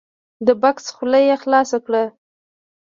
[0.45, 2.03] د بکس خوله یې خلاصه کړه!